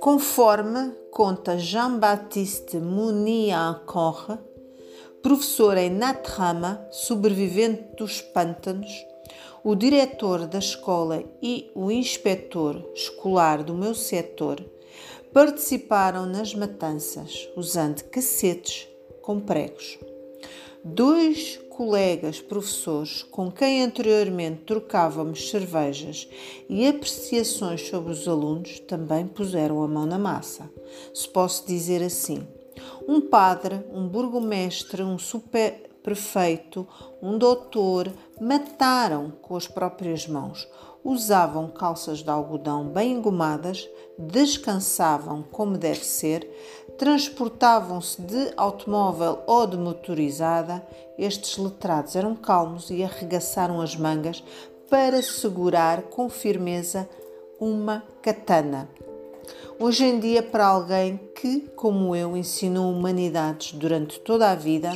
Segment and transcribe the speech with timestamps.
[0.00, 4.38] Conforme conta Jean-Baptiste Mounier-Corre,
[5.22, 8.90] professor em Natrama, sobrevivente dos pântanos,
[9.62, 14.64] o diretor da escola e o inspetor escolar do meu setor
[15.32, 18.88] participaram nas matanças usando cacetes
[19.22, 19.98] com pregos.
[20.82, 26.28] Dois colegas professores com quem anteriormente trocávamos cervejas
[26.68, 30.70] e apreciações sobre os alunos também puseram a mão na massa,
[31.14, 32.46] se posso dizer assim.
[33.08, 36.86] Um padre, um burgomestre, um superprefeito,
[37.22, 40.68] um doutor mataram com as próprias mãos
[41.02, 46.46] usavam calças de algodão bem engomadas, descansavam como deve ser,
[47.00, 50.86] transportavam-se de automóvel ou de motorizada.
[51.16, 54.44] Estes letrados eram calmos e arregaçaram as mangas
[54.90, 57.08] para segurar com firmeza
[57.58, 58.86] uma katana.
[59.78, 64.92] Hoje em dia, para alguém que, como eu, ensinou humanidades durante toda a vida,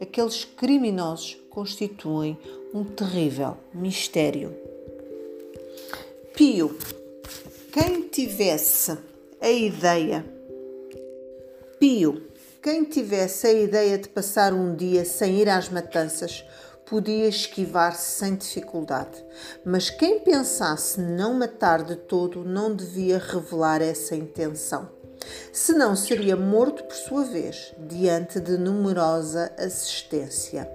[0.00, 2.38] aqueles criminosos constituem
[2.72, 4.54] um terrível mistério.
[6.32, 6.78] Pio,
[7.72, 8.96] quem tivesse
[9.40, 10.24] a ideia,
[11.80, 12.28] Pio,
[12.62, 16.44] quem tivesse a ideia de passar um dia sem ir às matanças,
[16.84, 19.24] podia esquivar-se sem dificuldade.
[19.64, 24.90] Mas quem pensasse não matar de todo não devia revelar essa intenção.
[25.54, 30.70] Senão seria morto por sua vez, diante de numerosa assistência.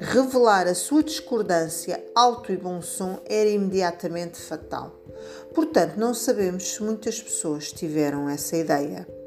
[0.00, 5.04] Revelar a sua discordância alto e bom som era imediatamente fatal.
[5.54, 9.19] Portanto, não sabemos se muitas pessoas tiveram essa ideia.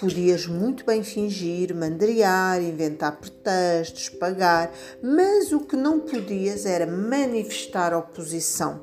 [0.00, 7.92] Podias muito bem fingir, mandriar, inventar pretextos, pagar, mas o que não podias era manifestar
[7.92, 8.82] oposição.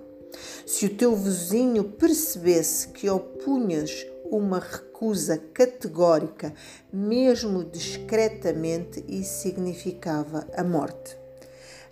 [0.63, 6.53] Se o teu vizinho percebesse que opunhas uma recusa categórica,
[6.93, 11.17] mesmo discretamente, isso significava a morte.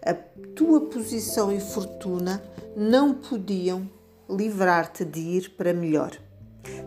[0.04, 0.14] A
[0.56, 2.44] tua posição e fortuna
[2.78, 3.90] não podiam
[4.30, 6.16] livrar-te de ir para melhor.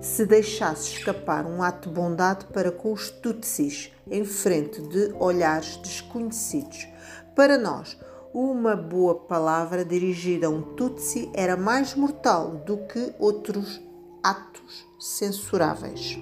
[0.01, 5.77] Se deixasses escapar um ato de bondade para com os Tutsis em frente de olhares
[5.77, 6.87] desconhecidos,
[7.35, 7.97] para nós,
[8.33, 13.81] uma boa palavra dirigida a um Tutsi era mais mortal do que outros
[14.23, 16.19] atos censuráveis.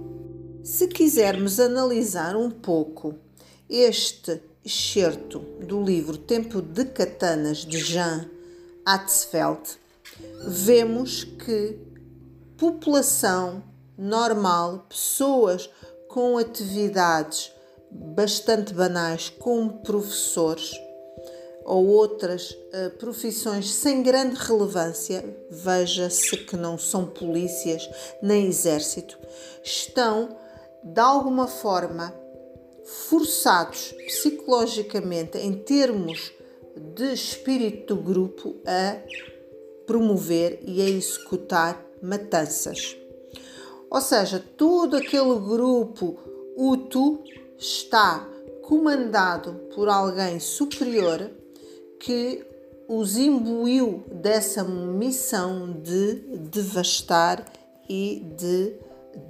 [0.62, 3.14] Se quisermos analisar um pouco
[3.68, 8.28] este excerto do livro Tempo de Katanas de Jean
[8.84, 9.78] Atzfeld,
[10.46, 11.78] vemos que
[12.56, 13.62] população
[13.98, 15.68] normal, pessoas
[16.08, 17.52] com atividades
[17.90, 20.72] bastante banais, como professores,
[21.64, 27.88] ou outras uh, profissões sem grande relevância, veja-se que não são polícias
[28.22, 29.18] nem exército,
[29.62, 30.36] estão
[30.82, 32.14] de alguma forma
[33.08, 36.32] forçados psicologicamente, em termos
[36.94, 38.96] de espírito do grupo, a
[39.86, 42.96] promover e a executar matanças.
[43.90, 46.18] Ou seja, todo aquele grupo
[46.56, 47.22] útil
[47.58, 48.28] está
[48.62, 51.30] comandado por alguém superior
[52.00, 52.44] que
[52.88, 56.14] os imbuiu dessa missão de
[56.50, 57.44] devastar
[57.88, 58.74] e de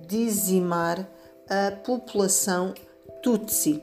[0.06, 1.08] dizimar
[1.48, 2.74] a população
[3.22, 3.82] Tutsi.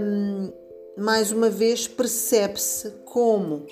[0.00, 0.52] Um,
[0.96, 3.66] mais uma vez, percebe-se como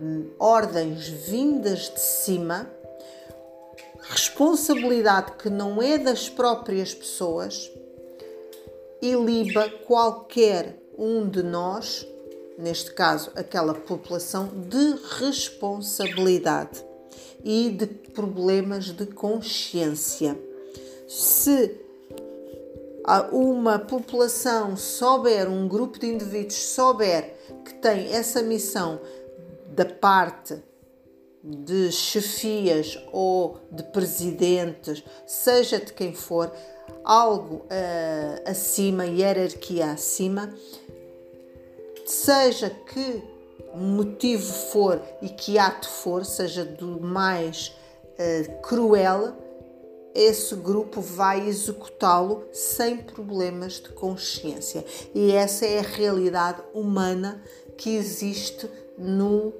[0.00, 2.68] um, ordens vindas de cima,
[4.08, 7.70] responsabilidade que não é das próprias pessoas,
[9.00, 12.06] iliba qualquer um de nós
[12.58, 16.84] neste caso aquela população, de responsabilidade
[17.42, 20.38] e de problemas de consciência.
[21.08, 21.80] Se
[23.32, 28.98] uma população souber, um grupo de indivíduos souber que tem essa missão
[29.68, 30.62] da parte
[31.44, 36.50] de chefias ou de presidentes, seja de quem for,
[37.04, 40.54] algo uh, acima, hierarquia acima,
[42.06, 43.22] seja que
[43.74, 47.76] motivo for e que ato for, seja do mais
[48.18, 49.34] uh, cruel,
[50.14, 54.84] esse grupo vai executá-lo sem problemas de consciência.
[55.12, 57.42] E essa é a realidade humana
[57.76, 59.52] que existe no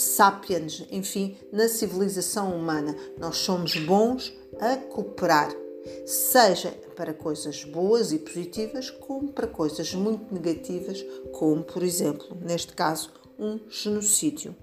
[0.00, 2.96] sapiens, enfim, na civilização humana.
[3.18, 5.54] Nós somos bons a cooperar
[6.06, 12.74] seja para coisas boas e positivas, como para coisas muito negativas, como, por exemplo, neste
[12.74, 14.54] caso, um genocídio.